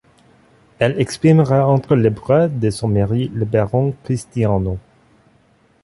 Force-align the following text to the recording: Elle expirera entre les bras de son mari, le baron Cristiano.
Elle 0.79 0.99
expirera 0.99 1.67
entre 1.67 1.93
les 1.95 2.09
bras 2.09 2.47
de 2.47 2.71
son 2.71 2.87
mari, 2.87 3.29
le 3.35 3.45
baron 3.45 3.95
Cristiano. 4.03 4.79